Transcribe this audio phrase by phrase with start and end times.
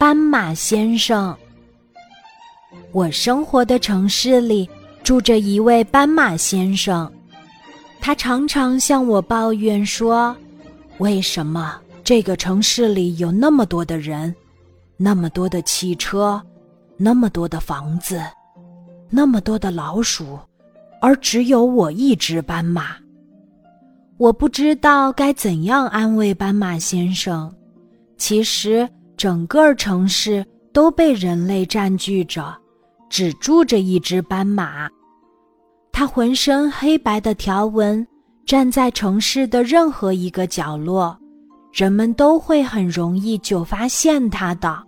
[0.00, 1.36] 斑马先生。
[2.90, 4.66] 我生活的城市里
[5.02, 7.12] 住着一位斑马先生，
[8.00, 10.34] 他常常向我抱怨说
[11.00, 14.34] ：“为什么这个城市里有那么多的人，
[14.96, 16.40] 那么多的汽车，
[16.96, 18.22] 那么多的房子，
[19.10, 20.38] 那么多的老鼠，
[21.02, 22.96] 而只有我一只斑马？”
[24.16, 27.54] 我不知道该怎样安慰斑马先生。
[28.16, 28.88] 其实，
[29.20, 30.42] 整个城市
[30.72, 32.56] 都被人类占据着，
[33.10, 34.88] 只住着一只斑马。
[35.92, 38.06] 它浑身黑白的条纹，
[38.46, 41.14] 站在城市的任何一个角落，
[41.70, 44.82] 人们都会很容易就发现它的。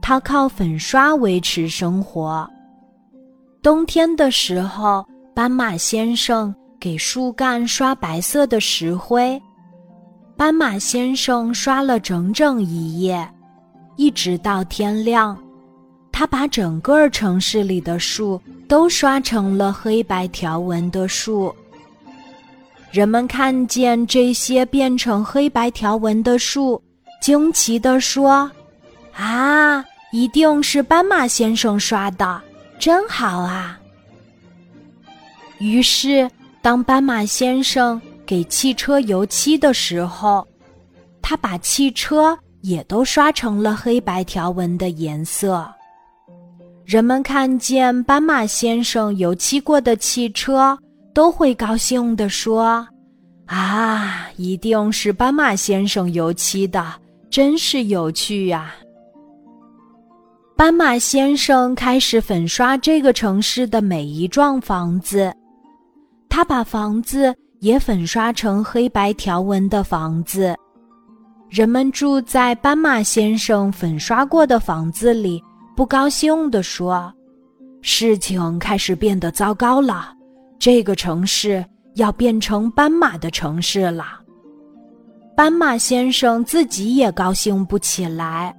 [0.00, 2.48] 它靠粉刷维持生活。
[3.60, 6.54] 冬天的时候，斑马先生。
[6.78, 9.40] 给树干刷白色的石灰，
[10.36, 13.26] 斑马先生刷了整整一夜，
[13.96, 15.36] 一直到天亮。
[16.12, 21.54] 他把整个城市里的树都刷成了黑白条纹的树。
[22.90, 26.80] 人们看见这些变成黑白条纹的树，
[27.20, 28.50] 惊奇地说
[29.16, 32.40] ：“啊，一定是斑马先生刷的，
[32.78, 33.78] 真好啊！”
[35.58, 36.30] 于是。
[36.62, 40.46] 当斑马先生给汽车油漆的时候，
[41.22, 45.66] 他把汽车也都刷成了黑白条纹的颜色。
[46.84, 50.76] 人们看见斑马先生油漆过的汽车，
[51.14, 52.86] 都会高兴地说
[53.46, 56.84] ：“啊，一定是斑马先生油漆的，
[57.30, 58.74] 真是有趣呀！”
[60.56, 65.32] 斑马先生开始粉刷这个城市的每一幢房子。
[66.28, 67.34] 他把房子
[67.66, 70.54] 也粉刷成黑白条纹的房子，
[71.50, 75.42] 人们住在斑马先生粉刷过的房子里，
[75.74, 77.12] 不高兴地说
[77.82, 80.14] ：“事情开始变得糟糕了，
[80.60, 84.20] 这个城市要变成斑马的城市了。”
[85.36, 88.54] 斑马先生自己也高兴不起来，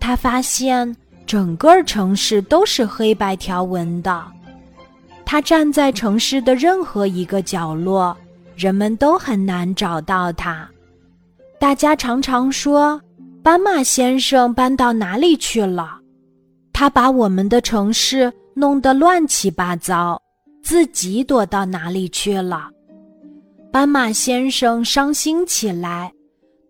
[0.00, 0.92] 他发现
[1.24, 4.24] 整个城市都是黑白条纹的。
[5.32, 8.14] 他站在城市的任何一个角落，
[8.54, 10.68] 人们都很难找到他。
[11.58, 13.00] 大家常常说
[13.42, 15.98] ：“斑马先生搬到哪里去了？”
[16.70, 20.20] 他把我们的城市弄得乱七八糟，
[20.62, 22.68] 自己躲到哪里去了？
[23.72, 26.12] 斑马先生伤心起来，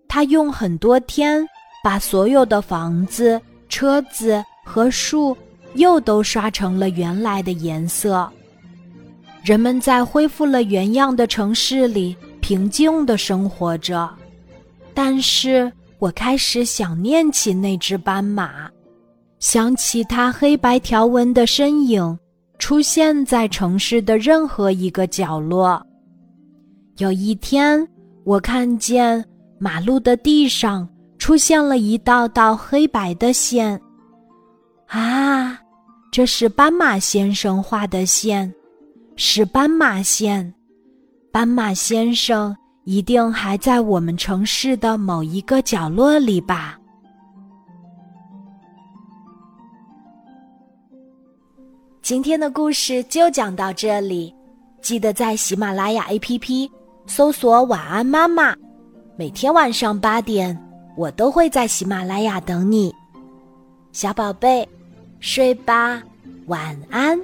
[0.07, 1.45] 他用很多天
[1.83, 5.37] 把所有的房子、车子和树
[5.75, 8.31] 又都刷成了原来的颜色。
[9.43, 14.09] 人们在恢复了原样的城市里平静地生活着，
[14.95, 18.71] 但是我开始想念起那只斑马，
[19.41, 22.17] 想起它黑白条纹的身影
[22.59, 25.85] 出现在城市的任何一个角落。
[26.99, 27.85] 有一天，
[28.25, 29.25] 我看见
[29.59, 30.89] 马路的地上
[31.19, 33.81] 出现了一道道黑白的线，
[34.87, 35.59] 啊，
[36.13, 38.53] 这是斑马先生画的线。
[39.17, 40.53] 是斑马线，
[41.31, 46.79] 斑马先生一定还在我们城市的某一个角落里吧。
[52.01, 54.35] 今天的故事就讲到这里，
[54.81, 56.69] 记得在喜马拉雅 APP
[57.07, 58.57] 搜索“晚安妈妈”，
[59.17, 60.59] 每天晚上八点，
[60.97, 62.93] 我都会在喜马拉雅等你，
[63.93, 64.69] 小宝贝，
[65.21, 66.03] 睡吧，
[66.47, 67.19] 晚安。